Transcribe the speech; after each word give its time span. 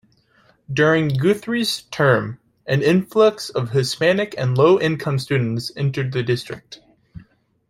During 0.73 1.09
Guthrie's 1.09 1.81
term, 1.91 2.39
an 2.65 2.81
influx 2.81 3.51
of 3.51 3.69
Hispanic 3.69 4.33
and 4.35 4.57
low 4.57 4.79
income 4.79 5.19
students 5.19 5.71
entered 5.75 6.11
the 6.11 6.23
district. 6.23 6.79